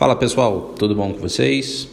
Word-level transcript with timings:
Fala 0.00 0.16
pessoal, 0.16 0.72
tudo 0.78 0.94
bom 0.94 1.12
com 1.12 1.18
vocês? 1.18 1.86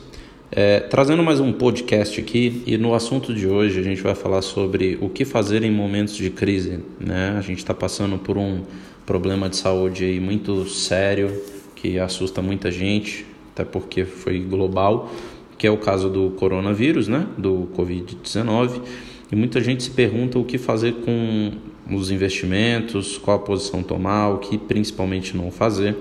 É, 0.49 0.79
trazendo 0.79 1.21
mais 1.21 1.41
um 1.41 1.51
podcast 1.51 2.21
aqui 2.21 2.63
e 2.65 2.77
no 2.77 2.93
assunto 2.93 3.33
de 3.33 3.45
hoje 3.45 3.81
a 3.81 3.83
gente 3.83 4.01
vai 4.01 4.15
falar 4.15 4.41
sobre 4.41 4.97
o 5.01 5.09
que 5.09 5.25
fazer 5.25 5.61
em 5.61 5.69
momentos 5.69 6.15
de 6.15 6.29
crise. 6.29 6.79
Né? 7.01 7.35
A 7.37 7.41
gente 7.41 7.57
está 7.57 7.73
passando 7.73 8.17
por 8.17 8.37
um 8.37 8.63
problema 9.05 9.49
de 9.49 9.57
saúde 9.57 10.05
aí 10.05 10.21
muito 10.21 10.65
sério 10.69 11.37
que 11.75 11.99
assusta 11.99 12.41
muita 12.41 12.71
gente, 12.71 13.25
até 13.51 13.65
porque 13.65 14.05
foi 14.05 14.39
global, 14.39 15.11
que 15.57 15.67
é 15.67 15.69
o 15.69 15.77
caso 15.77 16.09
do 16.09 16.29
coronavírus, 16.29 17.09
né? 17.09 17.27
do 17.37 17.67
Covid-19. 17.75 18.83
E 19.29 19.35
muita 19.35 19.59
gente 19.59 19.83
se 19.83 19.91
pergunta 19.91 20.39
o 20.39 20.45
que 20.45 20.57
fazer 20.57 20.93
com 20.93 21.51
os 21.91 22.09
investimentos, 22.09 23.17
qual 23.17 23.35
a 23.35 23.39
posição 23.41 23.83
tomar, 23.83 24.29
o 24.29 24.37
que 24.37 24.57
principalmente 24.57 25.35
não 25.35 25.51
fazer. 25.51 25.93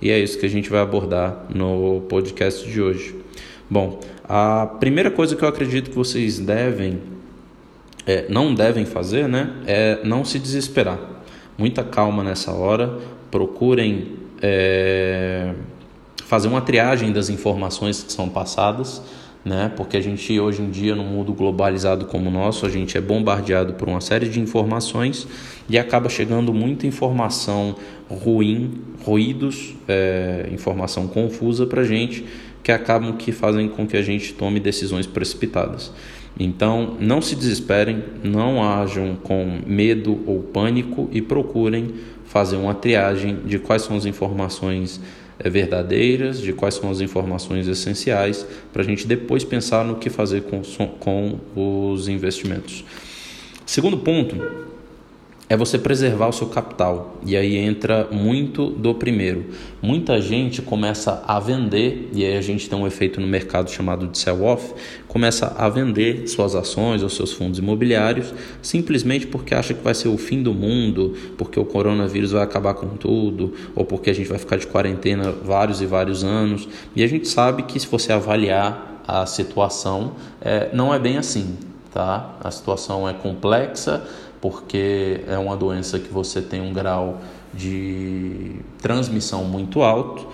E 0.00 0.10
é 0.10 0.18
isso 0.18 0.38
que 0.38 0.46
a 0.46 0.48
gente 0.48 0.70
vai 0.70 0.80
abordar 0.80 1.46
no 1.54 2.02
podcast 2.08 2.68
de 2.68 2.80
hoje. 2.80 3.14
Bom, 3.68 4.00
a 4.24 4.66
primeira 4.66 5.10
coisa 5.10 5.36
que 5.36 5.42
eu 5.42 5.48
acredito 5.48 5.90
que 5.90 5.96
vocês 5.96 6.38
devem, 6.38 7.00
é, 8.06 8.26
não 8.28 8.54
devem 8.54 8.84
fazer, 8.84 9.28
né, 9.28 9.50
é 9.66 10.00
não 10.02 10.24
se 10.24 10.38
desesperar. 10.38 10.98
Muita 11.58 11.84
calma 11.84 12.24
nessa 12.24 12.52
hora. 12.52 12.98
Procurem 13.30 14.16
é, 14.40 15.52
fazer 16.24 16.48
uma 16.48 16.60
triagem 16.60 17.12
das 17.12 17.28
informações 17.28 18.02
que 18.02 18.12
são 18.12 18.28
passadas 18.28 19.02
né? 19.44 19.70
Porque 19.76 19.96
a 19.96 20.00
gente 20.00 20.38
hoje 20.38 20.62
em 20.62 20.70
dia, 20.70 20.94
num 20.94 21.04
mundo 21.04 21.32
globalizado 21.32 22.06
como 22.06 22.28
o 22.28 22.32
nosso, 22.32 22.66
a 22.66 22.68
gente 22.68 22.96
é 22.96 23.00
bombardeado 23.00 23.74
por 23.74 23.88
uma 23.88 24.00
série 24.00 24.28
de 24.28 24.40
informações 24.40 25.26
e 25.68 25.78
acaba 25.78 26.08
chegando 26.08 26.52
muita 26.52 26.86
informação 26.86 27.76
ruim, 28.08 28.80
ruídos, 29.04 29.74
é, 29.88 30.48
informação 30.52 31.06
confusa 31.06 31.66
para 31.66 31.82
a 31.82 31.84
gente, 31.84 32.24
que 32.62 32.70
acabam 32.70 33.16
que 33.16 33.32
fazem 33.32 33.68
com 33.68 33.86
que 33.86 33.96
a 33.96 34.02
gente 34.02 34.34
tome 34.34 34.60
decisões 34.60 35.06
precipitadas. 35.06 35.92
Então, 36.38 36.96
não 37.00 37.20
se 37.20 37.34
desesperem, 37.34 38.02
não 38.22 38.62
ajam 38.62 39.16
com 39.16 39.60
medo 39.66 40.20
ou 40.26 40.42
pânico 40.42 41.08
e 41.12 41.20
procurem 41.20 41.94
fazer 42.24 42.56
uma 42.56 42.74
triagem 42.74 43.40
de 43.44 43.58
quais 43.58 43.82
são 43.82 43.96
as 43.96 44.06
informações 44.06 45.00
verdadeiras, 45.48 46.40
de 46.40 46.52
quais 46.52 46.74
são 46.74 46.90
as 46.90 47.00
informações 47.00 47.66
essenciais, 47.66 48.46
para 48.72 48.82
a 48.82 48.84
gente 48.84 49.06
depois 49.06 49.44
pensar 49.44 49.84
no 49.84 49.96
que 49.96 50.10
fazer 50.10 50.42
com, 50.42 50.62
com 50.98 51.38
os 51.92 52.08
investimentos. 52.08 52.84
Segundo 53.64 53.98
ponto 53.98 54.36
é 55.50 55.56
você 55.56 55.76
preservar 55.76 56.28
o 56.28 56.32
seu 56.32 56.46
capital. 56.46 57.16
E 57.26 57.36
aí 57.36 57.56
entra 57.56 58.06
muito 58.08 58.70
do 58.70 58.94
primeiro. 58.94 59.46
Muita 59.82 60.20
gente 60.20 60.62
começa 60.62 61.24
a 61.26 61.40
vender, 61.40 62.08
e 62.14 62.24
aí 62.24 62.36
a 62.36 62.40
gente 62.40 62.70
tem 62.70 62.78
um 62.78 62.86
efeito 62.86 63.20
no 63.20 63.26
mercado 63.26 63.68
chamado 63.68 64.06
de 64.06 64.16
sell-off, 64.16 64.72
começa 65.08 65.52
a 65.58 65.68
vender 65.68 66.28
suas 66.28 66.54
ações 66.54 67.02
ou 67.02 67.08
seus 67.08 67.32
fundos 67.32 67.58
imobiliários 67.58 68.32
simplesmente 68.62 69.26
porque 69.26 69.52
acha 69.52 69.74
que 69.74 69.82
vai 69.82 69.92
ser 69.92 70.06
o 70.06 70.16
fim 70.16 70.40
do 70.40 70.54
mundo, 70.54 71.16
porque 71.36 71.58
o 71.58 71.64
coronavírus 71.64 72.30
vai 72.30 72.44
acabar 72.44 72.74
com 72.74 72.90
tudo, 72.90 73.52
ou 73.74 73.84
porque 73.84 74.10
a 74.10 74.14
gente 74.14 74.28
vai 74.28 74.38
ficar 74.38 74.56
de 74.56 74.68
quarentena 74.68 75.32
vários 75.32 75.82
e 75.82 75.86
vários 75.86 76.22
anos. 76.22 76.68
E 76.94 77.02
a 77.02 77.08
gente 77.08 77.26
sabe 77.26 77.64
que 77.64 77.80
se 77.80 77.88
você 77.88 78.12
avaliar 78.12 79.02
a 79.04 79.26
situação, 79.26 80.12
é, 80.40 80.70
não 80.72 80.94
é 80.94 80.98
bem 81.00 81.18
assim. 81.18 81.56
Tá? 81.92 82.36
A 82.40 82.52
situação 82.52 83.08
é 83.08 83.12
complexa, 83.12 84.06
porque 84.40 85.20
é 85.26 85.38
uma 85.38 85.56
doença 85.56 85.98
que 85.98 86.12
você 86.12 86.40
tem 86.40 86.60
um 86.60 86.72
grau 86.72 87.20
de 87.52 88.52
transmissão 88.80 89.44
muito 89.44 89.82
alto, 89.82 90.26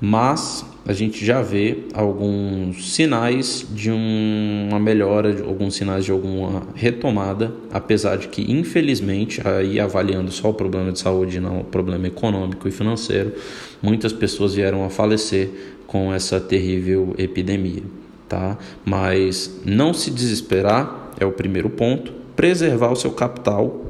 mas 0.00 0.64
a 0.84 0.92
gente 0.92 1.24
já 1.24 1.40
vê 1.40 1.84
alguns 1.94 2.92
sinais 2.92 3.64
de 3.70 3.90
uma 3.90 4.80
melhora, 4.80 5.44
alguns 5.44 5.76
sinais 5.76 6.04
de 6.04 6.10
alguma 6.10 6.64
retomada, 6.74 7.54
apesar 7.72 8.16
de 8.16 8.26
que, 8.26 8.50
infelizmente, 8.50 9.40
aí 9.46 9.78
avaliando 9.78 10.32
só 10.32 10.50
o 10.50 10.54
problema 10.54 10.90
de 10.90 10.98
saúde, 10.98 11.38
não 11.38 11.60
o 11.60 11.64
problema 11.64 12.08
econômico 12.08 12.66
e 12.66 12.72
financeiro, 12.72 13.32
muitas 13.80 14.12
pessoas 14.12 14.54
vieram 14.54 14.84
a 14.84 14.90
falecer 14.90 15.50
com 15.86 16.12
essa 16.12 16.40
terrível 16.40 17.14
epidemia, 17.16 17.84
tá? 18.28 18.58
Mas 18.84 19.60
não 19.64 19.94
se 19.94 20.10
desesperar 20.10 21.12
é 21.20 21.24
o 21.24 21.30
primeiro 21.30 21.70
ponto 21.70 22.21
preservar 22.36 22.90
o 22.90 22.96
seu 22.96 23.12
capital 23.12 23.86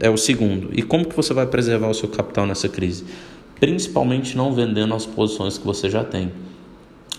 é 0.00 0.08
o 0.08 0.16
segundo. 0.16 0.70
E 0.72 0.82
como 0.82 1.06
que 1.06 1.14
você 1.14 1.34
vai 1.34 1.46
preservar 1.46 1.88
o 1.88 1.94
seu 1.94 2.08
capital 2.08 2.46
nessa 2.46 2.68
crise? 2.68 3.04
Principalmente 3.60 4.36
não 4.36 4.52
vendendo 4.52 4.94
as 4.94 5.06
posições 5.06 5.58
que 5.58 5.66
você 5.66 5.88
já 5.90 6.04
tem. 6.04 6.32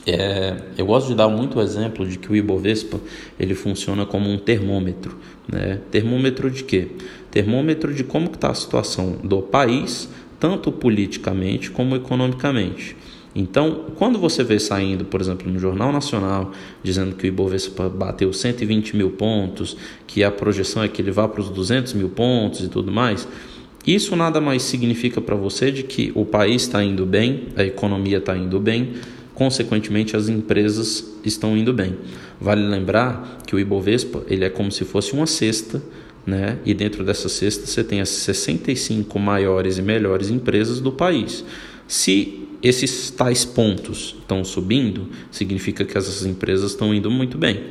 É, 0.05 0.55
eu 0.77 0.85
gosto 0.85 1.07
de 1.07 1.15
dar 1.15 1.27
muito 1.27 1.59
exemplo 1.59 2.07
de 2.07 2.17
que 2.17 2.31
o 2.31 2.35
Ibovespa 2.35 2.99
ele 3.37 3.53
funciona 3.53 4.05
como 4.05 4.29
um 4.29 4.37
termômetro. 4.37 5.17
Né? 5.47 5.81
Termômetro 5.91 6.49
de 6.49 6.63
quê? 6.63 6.87
Termômetro 7.29 7.93
de 7.93 8.03
como 8.03 8.27
está 8.27 8.49
a 8.49 8.53
situação 8.53 9.17
do 9.23 9.41
país, 9.41 10.09
tanto 10.39 10.71
politicamente 10.71 11.69
como 11.69 11.95
economicamente. 11.95 12.95
Então, 13.39 13.85
quando 13.95 14.17
você 14.17 14.43
vê 14.43 14.57
saindo, 14.57 15.05
por 15.05 15.21
exemplo, 15.21 15.51
no 15.51 15.59
Jornal 15.59 15.91
Nacional, 15.91 16.51
dizendo 16.81 17.15
que 17.15 17.25
o 17.25 17.27
Ibovespa 17.27 17.87
bateu 17.87 18.33
120 18.33 18.97
mil 18.97 19.11
pontos, 19.11 19.77
que 20.07 20.23
a 20.23 20.31
projeção 20.31 20.81
é 20.81 20.87
que 20.87 20.99
ele 21.03 21.11
vá 21.11 21.27
para 21.27 21.41
os 21.41 21.49
200 21.51 21.93
mil 21.93 22.09
pontos 22.09 22.61
e 22.61 22.67
tudo 22.67 22.91
mais, 22.91 23.27
isso 23.85 24.15
nada 24.15 24.41
mais 24.41 24.63
significa 24.63 25.21
para 25.21 25.35
você 25.35 25.71
de 25.71 25.83
que 25.83 26.11
o 26.15 26.25
país 26.25 26.63
está 26.63 26.83
indo 26.83 27.05
bem, 27.05 27.49
a 27.55 27.63
economia 27.63 28.17
está 28.17 28.35
indo 28.35 28.59
bem, 28.59 28.93
consequentemente 29.35 30.17
as 30.17 30.27
empresas 30.27 31.05
estão 31.23 31.55
indo 31.55 31.71
bem. 31.71 31.95
Vale 32.41 32.67
lembrar 32.67 33.37
que 33.45 33.55
o 33.55 33.59
Ibovespa 33.59 34.23
ele 34.27 34.45
é 34.45 34.49
como 34.49 34.71
se 34.71 34.83
fosse 34.83 35.13
uma 35.13 35.27
cesta, 35.27 35.79
né? 36.25 36.57
E 36.65 36.73
dentro 36.73 37.03
dessa 37.03 37.29
cesta 37.29 37.67
você 37.67 37.83
tem 37.83 38.01
as 38.01 38.09
65 38.09 39.19
maiores 39.19 39.77
e 39.77 39.83
melhores 39.83 40.31
empresas 40.31 40.81
do 40.81 40.91
país. 40.91 41.45
Se 41.87 42.46
esses 42.67 43.09
tais 43.09 43.45
pontos 43.45 44.15
estão 44.19 44.43
subindo, 44.43 45.09
significa 45.31 45.85
que 45.85 45.97
essas 45.97 46.25
empresas 46.25 46.71
estão 46.71 46.93
indo 46.93 47.09
muito 47.09 47.37
bem. 47.37 47.63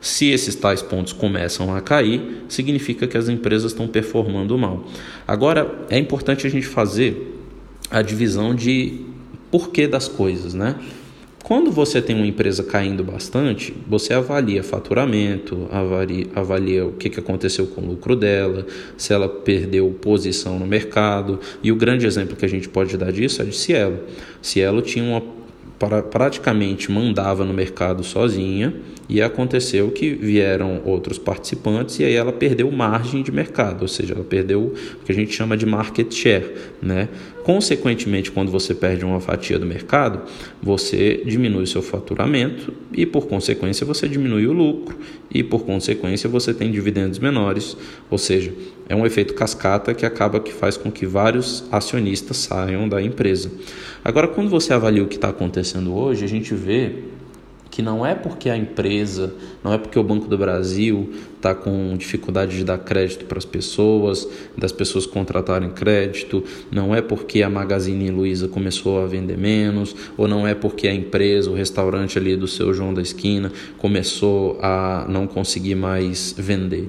Se 0.00 0.28
esses 0.28 0.54
tais 0.54 0.82
pontos 0.82 1.12
começam 1.12 1.74
a 1.74 1.80
cair, 1.80 2.44
significa 2.48 3.06
que 3.06 3.16
as 3.16 3.28
empresas 3.28 3.72
estão 3.72 3.88
performando 3.88 4.56
mal. 4.58 4.84
Agora, 5.26 5.86
é 5.88 5.98
importante 5.98 6.46
a 6.46 6.50
gente 6.50 6.66
fazer 6.66 7.40
a 7.90 8.02
divisão 8.02 8.54
de 8.54 9.00
porquê 9.50 9.86
das 9.86 10.06
coisas, 10.06 10.52
né? 10.52 10.76
Quando 11.44 11.70
você 11.70 12.00
tem 12.00 12.16
uma 12.16 12.26
empresa 12.26 12.64
caindo 12.64 13.04
bastante, 13.04 13.74
você 13.86 14.14
avalia 14.14 14.62
faturamento, 14.62 15.68
avalia, 15.70 16.26
avalia 16.34 16.86
o 16.86 16.92
que, 16.92 17.10
que 17.10 17.20
aconteceu 17.20 17.66
com 17.66 17.82
o 17.82 17.86
lucro 17.86 18.16
dela, 18.16 18.66
se 18.96 19.12
ela 19.12 19.28
perdeu 19.28 19.90
posição 20.00 20.58
no 20.58 20.66
mercado. 20.66 21.38
E 21.62 21.70
o 21.70 21.76
grande 21.76 22.06
exemplo 22.06 22.34
que 22.34 22.46
a 22.46 22.48
gente 22.48 22.66
pode 22.66 22.96
dar 22.96 23.12
disso 23.12 23.42
é 23.42 23.44
de 23.44 23.54
Cielo. 23.54 23.98
Cielo 24.40 24.80
tinha 24.80 25.04
uma 25.04 25.22
praticamente 26.10 26.90
mandava 26.90 27.44
no 27.44 27.52
mercado 27.52 28.02
sozinha 28.02 28.74
e 29.08 29.20
aconteceu 29.20 29.90
que 29.90 30.10
vieram 30.10 30.80
outros 30.84 31.18
participantes 31.18 31.98
e 31.98 32.04
aí 32.04 32.14
ela 32.14 32.32
perdeu 32.32 32.70
margem 32.70 33.22
de 33.22 33.30
mercado, 33.30 33.82
ou 33.82 33.88
seja, 33.88 34.14
ela 34.14 34.24
perdeu 34.24 34.62
o 34.62 35.04
que 35.04 35.12
a 35.12 35.14
gente 35.14 35.34
chama 35.34 35.56
de 35.56 35.66
market 35.66 36.12
share, 36.12 36.52
né? 36.80 37.08
Consequentemente, 37.42 38.30
quando 38.30 38.50
você 38.50 38.74
perde 38.74 39.04
uma 39.04 39.20
fatia 39.20 39.58
do 39.58 39.66
mercado, 39.66 40.22
você 40.62 41.22
diminui 41.26 41.66
seu 41.66 41.82
faturamento 41.82 42.72
e 42.90 43.04
por 43.04 43.26
consequência 43.26 43.84
você 43.84 44.08
diminui 44.08 44.46
o 44.46 44.52
lucro 44.52 44.96
e 45.34 45.42
por 45.42 45.64
consequência 45.64 46.30
você 46.30 46.54
tem 46.54 46.70
dividendos 46.70 47.18
menores, 47.18 47.76
ou 48.08 48.16
seja, 48.16 48.54
é 48.88 48.94
um 48.94 49.04
efeito 49.04 49.34
cascata 49.34 49.92
que 49.92 50.06
acaba 50.06 50.38
que 50.38 50.52
faz 50.52 50.76
com 50.76 50.90
que 50.90 51.04
vários 51.04 51.64
acionistas 51.72 52.36
saiam 52.36 52.88
da 52.88 53.02
empresa. 53.02 53.50
Agora, 54.04 54.28
quando 54.28 54.48
você 54.48 54.72
avalia 54.72 55.02
o 55.02 55.08
que 55.08 55.16
está 55.16 55.30
acontecendo 55.30 55.94
hoje, 55.94 56.24
a 56.24 56.28
gente 56.28 56.54
vê 56.54 56.92
que 57.74 57.82
não 57.82 58.06
é 58.06 58.14
porque 58.14 58.48
a 58.48 58.56
empresa, 58.56 59.34
não 59.64 59.72
é 59.72 59.78
porque 59.78 59.98
o 59.98 60.02
Banco 60.04 60.28
do 60.28 60.38
Brasil 60.38 61.12
está 61.34 61.52
com 61.52 61.96
dificuldade 61.96 62.56
de 62.56 62.62
dar 62.62 62.78
crédito 62.78 63.24
para 63.24 63.36
as 63.36 63.44
pessoas, 63.44 64.28
das 64.56 64.70
pessoas 64.70 65.06
contratarem 65.06 65.70
crédito, 65.70 66.44
não 66.70 66.94
é 66.94 67.02
porque 67.02 67.42
a 67.42 67.50
Magazine 67.50 68.12
Luiza 68.12 68.46
começou 68.46 69.02
a 69.02 69.06
vender 69.06 69.36
menos, 69.36 69.92
ou 70.16 70.28
não 70.28 70.46
é 70.46 70.54
porque 70.54 70.86
a 70.86 70.94
empresa, 70.94 71.50
o 71.50 71.54
restaurante 71.54 72.16
ali 72.16 72.36
do 72.36 72.46
seu 72.46 72.72
João 72.72 72.94
da 72.94 73.02
esquina 73.02 73.50
começou 73.76 74.56
a 74.62 75.04
não 75.08 75.26
conseguir 75.26 75.74
mais 75.74 76.32
vender. 76.38 76.88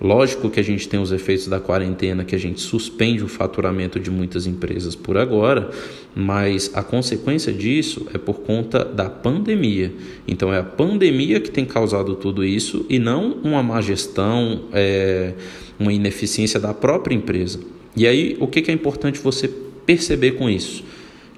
Lógico 0.00 0.48
que 0.48 0.58
a 0.58 0.62
gente 0.62 0.88
tem 0.88 0.98
os 0.98 1.12
efeitos 1.12 1.46
da 1.46 1.60
quarentena, 1.60 2.24
que 2.24 2.34
a 2.34 2.38
gente 2.38 2.60
suspende 2.60 3.22
o 3.22 3.28
faturamento 3.28 4.00
de 4.00 4.10
muitas 4.10 4.46
empresas 4.46 4.94
por 4.94 5.18
agora, 5.18 5.70
mas 6.14 6.70
a 6.72 6.82
consequência 6.82 7.52
disso 7.52 8.06
é 8.14 8.16
por 8.16 8.40
conta 8.40 8.82
da 8.82 9.10
pandemia. 9.10 9.92
Então 10.26 10.54
é 10.54 10.58
a 10.58 10.62
pandemia 10.62 11.38
que 11.38 11.50
tem 11.50 11.66
causado 11.66 12.14
tudo 12.14 12.42
isso 12.42 12.86
e 12.88 12.98
não 12.98 13.32
uma 13.44 13.62
má 13.62 13.82
gestão, 13.82 14.62
é, 14.72 15.34
uma 15.78 15.92
ineficiência 15.92 16.58
da 16.58 16.72
própria 16.72 17.14
empresa. 17.14 17.60
E 17.94 18.06
aí 18.06 18.38
o 18.40 18.46
que 18.46 18.70
é 18.70 18.74
importante 18.74 19.20
você 19.20 19.48
perceber 19.84 20.32
com 20.32 20.48
isso? 20.48 20.82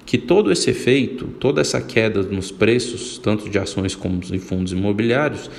que 0.05 0.17
todo 0.17 0.51
esse 0.51 0.69
efeito, 0.69 1.27
toda 1.39 1.61
essa 1.61 1.81
queda 1.81 2.21
nos 2.21 2.51
preços, 2.51 3.17
tanto 3.17 3.49
de 3.49 3.57
ações 3.57 3.95
como 3.95 4.19
de 4.19 4.37
fundos 4.37 4.73
imobiliários, 4.73 5.49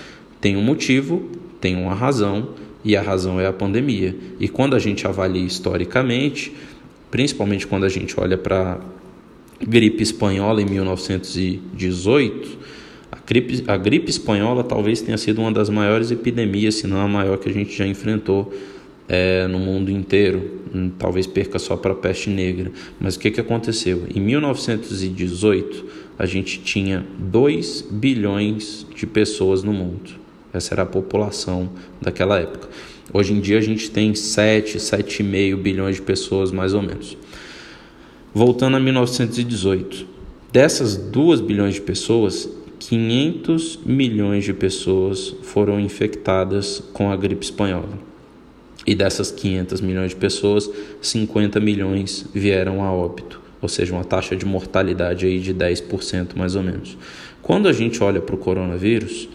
tem 0.40 0.56
um 0.56 0.62
motivo, 0.62 1.30
tem 1.60 1.74
uma 1.76 1.94
razão, 1.94 2.50
e 2.84 2.96
a 2.96 3.02
razão 3.02 3.40
é 3.40 3.46
a 3.46 3.52
pandemia. 3.52 4.14
E 4.38 4.46
quando 4.48 4.76
a 4.76 4.78
gente 4.78 5.06
avalia 5.06 5.42
historicamente, 5.42 6.52
principalmente 7.10 7.66
quando 7.66 7.84
a 7.84 7.88
gente 7.88 8.18
olha 8.18 8.36
para 8.36 8.72
a 8.72 9.64
gripe 9.64 10.02
espanhola 10.02 10.60
em 10.60 10.66
1918, 10.66 12.58
a 13.10 13.18
gripe, 13.26 13.64
a 13.66 13.76
gripe 13.76 14.10
espanhola 14.10 14.62
talvez 14.62 15.00
tenha 15.00 15.16
sido 15.16 15.40
uma 15.40 15.52
das 15.52 15.70
maiores 15.70 16.10
epidemias, 16.10 16.74
se 16.74 16.86
não 16.86 17.00
a 17.00 17.08
maior 17.08 17.38
que 17.38 17.48
a 17.48 17.52
gente 17.52 17.74
já 17.74 17.86
enfrentou 17.86 18.52
é, 19.08 19.46
no 19.46 19.58
mundo 19.58 19.90
inteiro. 19.90 20.62
Hum, 20.74 20.90
talvez 20.98 21.26
perca 21.26 21.58
só 21.58 21.76
para 21.76 21.92
a 21.92 21.94
peste 21.94 22.28
negra. 22.28 22.72
Mas 23.00 23.14
o 23.14 23.20
que, 23.20 23.30
que 23.30 23.40
aconteceu? 23.40 24.02
Em 24.14 24.20
1918, 24.20 25.84
a 26.18 26.26
gente 26.26 26.60
tinha 26.60 27.06
2 27.18 27.88
bilhões 27.90 28.86
de 28.94 29.06
pessoas 29.06 29.62
no 29.62 29.72
mundo. 29.72 30.23
Essa 30.54 30.74
era 30.74 30.82
a 30.82 30.86
população 30.86 31.68
daquela 32.00 32.38
época. 32.38 32.68
Hoje 33.12 33.32
em 33.32 33.40
dia 33.40 33.58
a 33.58 33.60
gente 33.60 33.90
tem 33.90 34.14
7, 34.14 34.78
7,5 34.78 35.56
bilhões 35.56 35.96
de 35.96 36.02
pessoas 36.02 36.52
mais 36.52 36.72
ou 36.72 36.80
menos. 36.80 37.18
Voltando 38.32 38.76
a 38.76 38.80
1918, 38.80 40.06
dessas 40.52 40.96
2 40.96 41.40
bilhões 41.40 41.74
de 41.74 41.80
pessoas, 41.80 42.48
500 42.78 43.80
milhões 43.84 44.44
de 44.44 44.52
pessoas 44.52 45.34
foram 45.42 45.80
infectadas 45.80 46.82
com 46.92 47.10
a 47.10 47.16
gripe 47.16 47.44
espanhola. 47.44 47.98
E 48.86 48.94
dessas 48.94 49.30
500 49.30 49.80
milhões 49.80 50.10
de 50.10 50.16
pessoas, 50.16 50.70
50 51.00 51.58
milhões 51.58 52.26
vieram 52.34 52.82
a 52.82 52.92
óbito, 52.92 53.40
ou 53.60 53.68
seja, 53.68 53.92
uma 53.92 54.04
taxa 54.04 54.36
de 54.36 54.44
mortalidade 54.44 55.26
aí 55.26 55.40
de 55.40 55.54
10% 55.54 56.36
mais 56.36 56.54
ou 56.54 56.62
menos. 56.62 56.96
Quando 57.40 57.66
a 57.66 57.72
gente 57.72 58.02
olha 58.02 58.20
para 58.20 58.34
o 58.34 58.38
coronavírus, 58.38 59.28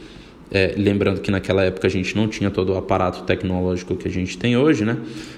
é, 0.51 0.73
lembrando 0.75 1.21
que 1.21 1.29
naquela 1.29 1.63
época 1.63 1.87
a 1.87 1.89
gente 1.89 2.15
não 2.15 2.27
tinha 2.27 2.49
todo 2.49 2.73
o 2.73 2.77
aparato 2.77 3.23
tecnológico 3.23 3.95
que 3.95 4.07
a 4.07 4.11
gente 4.11 4.37
tem 4.37 4.57
hoje, 4.57 4.83
né? 4.83 4.97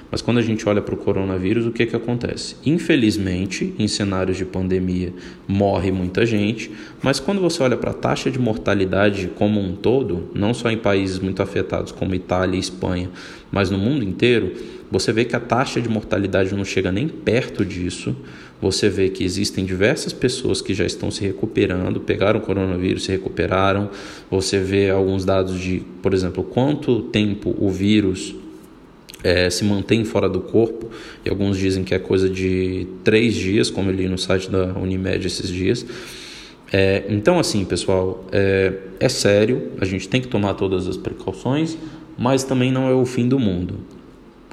Mas 0.09 0.21
quando 0.21 0.37
a 0.37 0.41
gente 0.41 0.67
olha 0.67 0.81
para 0.81 0.93
o 0.93 0.97
coronavírus, 0.97 1.65
o 1.65 1.71
que, 1.71 1.85
que 1.85 1.95
acontece? 1.95 2.55
Infelizmente, 2.65 3.73
em 3.77 3.87
cenários 3.87 4.37
de 4.37 4.45
pandemia, 4.45 5.13
morre 5.47 5.91
muita 5.91 6.25
gente, 6.25 6.71
mas 7.01 7.19
quando 7.19 7.39
você 7.41 7.63
olha 7.63 7.77
para 7.77 7.91
a 7.91 7.93
taxa 7.93 8.29
de 8.29 8.39
mortalidade 8.39 9.29
como 9.35 9.59
um 9.59 9.75
todo, 9.75 10.29
não 10.33 10.53
só 10.53 10.69
em 10.69 10.77
países 10.77 11.19
muito 11.19 11.41
afetados 11.41 11.91
como 11.91 12.15
Itália 12.15 12.57
e 12.57 12.59
Espanha, 12.59 13.09
mas 13.51 13.69
no 13.69 13.77
mundo 13.77 14.03
inteiro, 14.03 14.53
você 14.91 15.13
vê 15.13 15.23
que 15.23 15.35
a 15.35 15.39
taxa 15.39 15.79
de 15.79 15.87
mortalidade 15.87 16.53
não 16.53 16.65
chega 16.65 16.91
nem 16.91 17.07
perto 17.07 17.63
disso. 17.63 18.13
Você 18.61 18.89
vê 18.89 19.09
que 19.09 19.23
existem 19.23 19.65
diversas 19.65 20.11
pessoas 20.11 20.61
que 20.61 20.73
já 20.73 20.85
estão 20.85 21.09
se 21.09 21.21
recuperando, 21.21 22.01
pegaram 22.01 22.39
o 22.39 22.43
coronavírus, 22.43 23.05
se 23.05 23.11
recuperaram. 23.11 23.89
Você 24.29 24.59
vê 24.59 24.89
alguns 24.89 25.23
dados 25.23 25.59
de, 25.59 25.81
por 26.01 26.13
exemplo, 26.13 26.43
quanto 26.43 27.03
tempo 27.03 27.55
o 27.57 27.69
vírus 27.69 28.35
é, 29.23 29.49
se 29.49 29.63
mantém 29.63 30.03
fora 30.03 30.27
do 30.27 30.41
corpo, 30.41 30.89
e 31.23 31.29
alguns 31.29 31.57
dizem 31.57 31.83
que 31.83 31.93
é 31.93 31.99
coisa 31.99 32.29
de 32.29 32.87
três 33.03 33.35
dias, 33.35 33.69
como 33.69 33.89
eu 33.89 33.95
li 33.95 34.09
no 34.09 34.17
site 34.17 34.49
da 34.49 34.73
Unimed 34.73 35.25
esses 35.25 35.47
dias. 35.47 35.85
É, 36.73 37.03
então, 37.07 37.39
assim, 37.39 37.63
pessoal, 37.63 38.25
é, 38.31 38.73
é 38.99 39.09
sério, 39.09 39.71
a 39.79 39.85
gente 39.85 40.09
tem 40.09 40.21
que 40.21 40.27
tomar 40.27 40.55
todas 40.55 40.87
as 40.87 40.97
precauções, 40.97 41.77
mas 42.17 42.43
também 42.43 42.71
não 42.71 42.89
é 42.89 42.93
o 42.93 43.05
fim 43.05 43.27
do 43.27 43.39
mundo. 43.39 43.79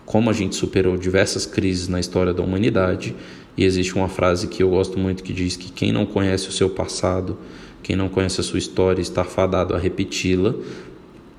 Como 0.08 0.30
a 0.30 0.32
gente 0.32 0.56
superou 0.56 0.96
diversas 0.96 1.44
crises 1.44 1.86
na 1.86 2.00
história 2.00 2.32
da 2.32 2.42
humanidade, 2.42 3.14
e 3.54 3.62
existe 3.62 3.94
uma 3.94 4.08
frase 4.08 4.48
que 4.48 4.62
eu 4.62 4.70
gosto 4.70 4.98
muito 4.98 5.22
que 5.22 5.34
diz 5.34 5.54
que 5.54 5.70
quem 5.70 5.92
não 5.92 6.06
conhece 6.06 6.48
o 6.48 6.50
seu 6.50 6.70
passado, 6.70 7.36
quem 7.82 7.94
não 7.94 8.08
conhece 8.08 8.40
a 8.40 8.42
sua 8.42 8.58
história, 8.58 9.02
está 9.02 9.22
fadado 9.22 9.74
a 9.74 9.78
repeti-la. 9.78 10.54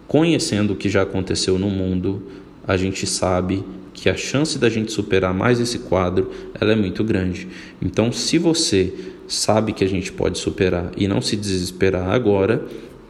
Conhecendo 0.07 0.73
o 0.73 0.75
que 0.75 0.87
já 0.87 1.01
aconteceu 1.01 1.57
no 1.57 1.67
mundo, 1.67 2.21
a 2.67 2.77
gente 2.77 3.07
sabe 3.07 3.63
que 3.91 4.07
a 4.07 4.15
chance 4.15 4.59
da 4.59 4.69
gente 4.69 4.91
superar 4.91 5.33
mais 5.33 5.59
esse 5.59 5.79
quadro 5.79 6.29
ela 6.53 6.71
é 6.71 6.75
muito 6.75 7.03
grande. 7.03 7.47
Então, 7.81 8.11
se 8.11 8.37
você 8.37 8.93
sabe 9.27 9.73
que 9.73 9.83
a 9.83 9.89
gente 9.89 10.11
pode 10.11 10.37
superar 10.37 10.91
e 10.95 11.07
não 11.07 11.23
se 11.23 11.35
desesperar 11.35 12.07
agora, 12.11 12.63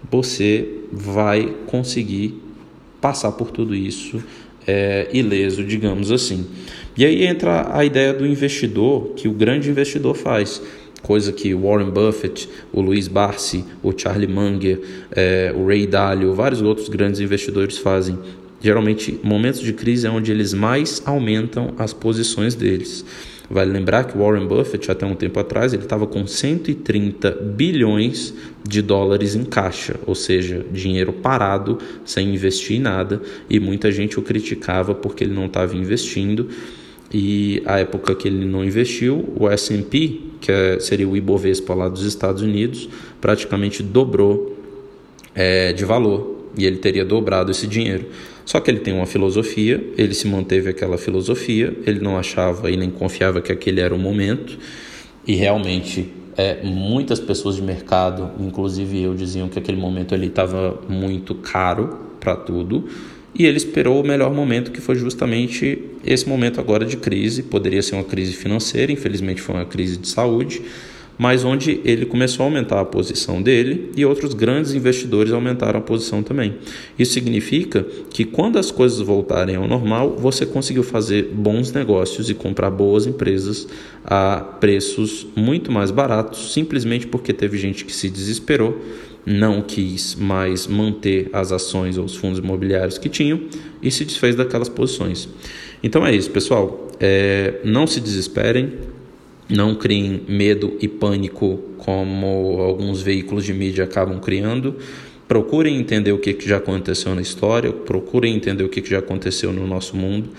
você 0.10 0.86
vai 0.90 1.54
conseguir 1.68 2.42
passar 3.02 3.34
por 3.34 3.52
tudo 3.52 3.76
isso 3.76 4.24
é, 4.70 5.08
ileso, 5.12 5.64
digamos 5.64 6.12
assim. 6.12 6.46
E 6.96 7.04
aí 7.04 7.26
entra 7.26 7.76
a 7.76 7.84
ideia 7.84 8.14
do 8.14 8.26
investidor, 8.26 9.14
que 9.16 9.28
o 9.28 9.32
grande 9.32 9.70
investidor 9.70 10.16
faz, 10.16 10.62
coisa 11.02 11.32
que 11.32 11.56
Warren 11.56 11.90
Buffett, 11.90 12.48
o 12.72 12.82
Luiz 12.82 13.08
Barsi, 13.08 13.66
o 13.82 13.92
Charlie 13.98 14.28
Munger, 14.28 14.80
é, 15.12 15.52
o 15.56 15.66
Ray 15.66 15.88
Dalio, 15.88 16.34
vários 16.36 16.62
outros 16.62 16.88
grandes 16.88 17.20
investidores 17.20 17.78
fazem. 17.80 18.20
Geralmente, 18.62 19.20
momentos 19.24 19.62
de 19.62 19.74
crise 19.74 20.06
é 20.06 20.10
onde 20.10 20.32
eles 20.32 20.54
mais 20.54 21.02
aumentam 21.06 21.74
as 21.78 21.94
posições 21.94 22.54
deles. 22.54 23.06
Vale 23.50 23.72
lembrar 23.72 24.04
que 24.04 24.16
Warren 24.16 24.46
Buffett, 24.46 24.92
até 24.92 25.06
um 25.06 25.16
tempo 25.16 25.40
atrás, 25.40 25.74
ele 25.74 25.82
estava 25.82 26.06
com 26.06 26.28
130 26.28 27.32
bilhões 27.32 28.34
de 28.64 28.82
dólares 28.82 29.36
em 29.36 29.44
caixa, 29.44 29.96
ou 30.06 30.14
seja, 30.14 30.64
dinheiro 30.72 31.12
parado, 31.12 31.80
sem 32.06 32.34
investir 32.34 32.78
em 32.78 32.80
nada, 32.80 33.22
e 33.50 33.60
muita 33.60 33.92
gente 33.92 34.20
o 34.20 34.22
criticava 34.22 34.94
porque 34.94 35.24
ele 35.24 35.34
não 35.34 35.48
estava 35.48 35.76
investindo. 35.76 36.48
E 37.12 37.64
a 37.66 37.80
época 37.80 38.14
que 38.14 38.28
ele 38.28 38.46
não 38.46 38.64
investiu, 38.64 39.34
o 39.36 39.50
S&P, 39.50 40.22
que 40.40 40.52
é, 40.52 40.80
seria 40.80 41.10
o 41.10 41.18
Ibovespa 41.18 41.74
lá 41.74 41.90
dos 41.90 42.04
Estados 42.04 42.44
Unidos, 42.44 42.88
praticamente 43.20 43.82
dobrou 43.82 44.56
é, 45.34 45.74
de 45.74 45.84
valor 45.86 46.38
e 46.56 46.66
ele 46.66 46.78
teria 46.78 47.04
dobrado 47.04 47.50
esse 47.50 47.66
dinheiro. 47.66 48.06
Só 48.50 48.60
que 48.60 48.72
ele 48.72 48.80
tem 48.80 48.96
uma 48.96 49.06
filosofia, 49.06 49.80
ele 49.96 50.16
se 50.16 50.28
manteve 50.28 50.72
aquela 50.72 50.98
filosofia, 50.98 51.72
ele 51.86 52.00
não 52.00 52.18
achava 52.18 52.72
e 52.72 52.76
nem 52.76 52.90
confiava 52.90 53.42
que 53.42 53.52
aquele 53.52 53.80
era 53.80 53.94
o 53.94 54.00
momento, 54.00 54.58
e 55.28 55.36
realmente 55.36 56.12
é, 56.36 56.64
muitas 56.64 57.20
pessoas 57.20 57.58
de 57.58 57.62
mercado, 57.62 58.32
inclusive 58.40 59.04
eu, 59.04 59.14
diziam 59.14 59.48
que 59.48 59.60
aquele 59.60 59.78
momento 59.78 60.16
ele 60.16 60.26
estava 60.26 60.82
muito 60.90 61.36
caro 61.36 62.00
para 62.20 62.36
tudo, 62.36 62.90
e 63.36 63.46
ele 63.46 63.58
esperou 63.58 64.02
o 64.02 64.04
melhor 64.04 64.34
momento, 64.34 64.72
que 64.72 64.82
foi 64.82 64.96
justamente 64.96 65.84
esse 66.04 66.28
momento 66.28 66.60
agora 66.60 66.84
de 66.84 66.98
crise. 66.98 67.44
Poderia 67.44 67.84
ser 67.84 67.94
uma 67.94 68.04
crise 68.04 68.34
financeira, 68.34 68.92
infelizmente 68.92 69.42
foi 69.42 69.54
uma 69.54 69.66
crise 69.66 69.96
de 69.96 70.08
saúde, 70.08 70.60
mas 71.20 71.44
onde 71.44 71.82
ele 71.84 72.06
começou 72.06 72.46
a 72.46 72.48
aumentar 72.48 72.80
a 72.80 72.86
posição 72.86 73.42
dele 73.42 73.92
e 73.98 74.06
outros 74.06 74.34
grandes 74.34 74.74
investidores 74.74 75.34
aumentaram 75.34 75.80
a 75.80 75.84
posição 75.84 76.24
também. 76.24 76.56
Isso 76.98 77.12
significa 77.12 77.86
que 78.10 78.24
quando 78.24 78.58
as 78.58 78.72
coisas 78.72 79.00
voltarem 79.00 79.58
ao 79.58 79.68
normal, 79.68 80.16
você 80.18 80.46
conseguiu 80.46 80.82
fazer 80.82 81.24
bons 81.34 81.74
negócios 81.74 82.30
e 82.30 82.34
comprar 82.34 82.72
boas 82.72 83.06
empresas 83.06 83.68
a 84.06 84.38
preços 84.62 85.28
muito 85.36 85.74
mais 85.74 85.92
baratos, 85.92 86.54
simplesmente 86.54 87.06
porque 87.06 87.34
teve 87.34 87.58
gente 87.58 87.84
que 87.84 87.92
se 87.92 88.10
desesperou, 88.10 88.80
não 89.26 89.62
quis 89.62 90.16
mais 90.16 90.68
manter 90.68 91.30
as 91.34 91.52
ações 91.52 91.98
ou 91.98 92.06
os 92.06 92.16
fundos 92.16 92.40
imobiliários 92.40 92.98
que 92.98 93.10
tinham 93.10 93.42
e 93.84 93.92
se 93.92 94.06
desfez 94.06 94.38
daquelas 94.38 94.70
posições. 94.70 95.28
Então 95.84 96.08
é 96.08 96.16
isso, 96.16 96.32
pessoal. 96.32 96.88
É, 96.98 97.60
não 97.64 97.86
se 97.86 98.00
desesperem, 98.00 98.72
não 99.50 99.76
criem 99.76 100.22
medo 100.28 100.78
e 100.80 100.88
pânico 100.88 101.60
como 101.78 102.62
alguns 102.62 103.02
veículos 103.02 103.44
de 103.44 103.54
mídia 103.54 103.84
acabam 103.84 104.20
criando. 104.20 104.76
Procurem 105.28 105.78
entender 105.78 106.12
o 106.12 106.20
que 106.20 106.36
já 106.40 106.58
aconteceu 106.58 107.14
na 107.16 107.22
história, 107.22 107.72
procurem 107.72 108.36
entender 108.36 108.64
o 108.64 108.70
que 108.70 108.88
já 108.88 109.00
aconteceu 109.00 109.52
no 109.52 109.66
nosso 109.68 109.96
mundo 109.96 110.30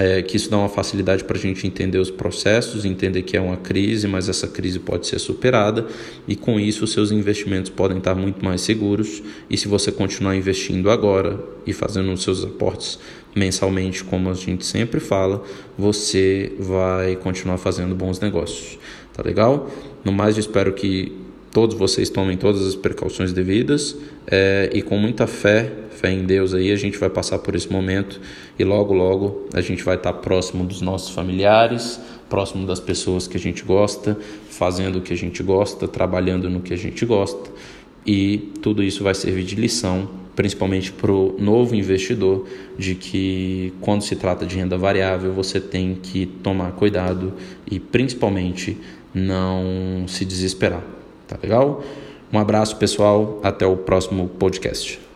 é, 0.00 0.22
que 0.22 0.34
isso 0.34 0.50
dá 0.50 0.56
uma 0.56 0.68
facilidade 0.70 1.22
para 1.24 1.36
a 1.36 1.40
gente 1.40 1.66
entender 1.66 1.98
os 1.98 2.10
processos, 2.10 2.86
entender 2.86 3.20
que 3.20 3.36
é 3.36 3.40
uma 3.40 3.58
crise, 3.58 4.08
mas 4.08 4.30
essa 4.30 4.48
crise 4.48 4.78
pode 4.78 5.06
ser 5.06 5.18
superada 5.18 5.86
e 6.26 6.34
com 6.34 6.58
isso 6.58 6.86
seus 6.86 7.12
investimentos 7.12 7.70
podem 7.70 7.98
estar 7.98 8.14
muito 8.14 8.42
mais 8.42 8.62
seguros. 8.62 9.22
E 9.50 9.58
se 9.58 9.68
você 9.68 9.92
continuar 9.92 10.34
investindo 10.34 10.90
agora 10.90 11.38
e 11.66 11.74
fazendo 11.74 12.10
os 12.14 12.22
seus 12.22 12.42
aportes 12.42 12.98
mensalmente, 13.36 14.02
como 14.02 14.30
a 14.30 14.34
gente 14.34 14.64
sempre 14.64 15.00
fala, 15.00 15.42
você 15.76 16.50
vai 16.58 17.14
continuar 17.16 17.58
fazendo 17.58 17.94
bons 17.94 18.18
negócios. 18.20 18.78
Tá 19.12 19.22
legal? 19.22 19.70
No 20.02 20.12
mais, 20.12 20.36
eu 20.36 20.40
espero 20.40 20.72
que 20.72 21.12
todos 21.52 21.76
vocês 21.76 22.08
tomem 22.08 22.36
todas 22.36 22.66
as 22.66 22.74
precauções 22.74 23.32
devidas 23.32 23.96
é, 24.26 24.70
e 24.72 24.82
com 24.82 24.96
muita 24.96 25.26
fé, 25.26 25.72
fé 25.90 26.10
em 26.12 26.24
Deus 26.24 26.54
aí, 26.54 26.70
a 26.70 26.76
gente 26.76 26.98
vai 26.98 27.10
passar 27.10 27.38
por 27.38 27.54
esse 27.54 27.70
momento 27.70 28.20
e 28.58 28.64
logo, 28.64 28.94
logo 28.94 29.48
a 29.52 29.60
gente 29.60 29.82
vai 29.82 29.96
estar 29.96 30.12
próximo 30.14 30.64
dos 30.64 30.80
nossos 30.80 31.10
familiares, 31.10 32.00
próximo 32.28 32.66
das 32.66 32.78
pessoas 32.78 33.26
que 33.26 33.36
a 33.36 33.40
gente 33.40 33.64
gosta, 33.64 34.16
fazendo 34.48 34.98
o 34.98 35.02
que 35.02 35.12
a 35.12 35.16
gente 35.16 35.42
gosta, 35.42 35.88
trabalhando 35.88 36.48
no 36.48 36.60
que 36.60 36.72
a 36.72 36.78
gente 36.78 37.04
gosta 37.04 37.50
e 38.06 38.52
tudo 38.62 38.82
isso 38.82 39.02
vai 39.04 39.14
servir 39.14 39.44
de 39.44 39.56
lição, 39.56 40.08
principalmente 40.34 40.92
para 40.92 41.12
o 41.12 41.36
novo 41.38 41.74
investidor, 41.74 42.46
de 42.78 42.94
que 42.94 43.74
quando 43.80 44.02
se 44.02 44.16
trata 44.16 44.46
de 44.46 44.56
renda 44.56 44.78
variável 44.78 45.32
você 45.32 45.60
tem 45.60 45.94
que 45.94 46.26
tomar 46.26 46.72
cuidado 46.72 47.34
e 47.70 47.78
principalmente 47.78 48.78
não 49.12 50.04
se 50.06 50.24
desesperar, 50.24 50.82
tá 51.30 51.38
legal? 51.42 51.82
Um 52.32 52.38
abraço, 52.38 52.76
pessoal, 52.76 53.40
até 53.42 53.66
o 53.66 53.76
próximo 53.76 54.28
podcast. 54.28 55.09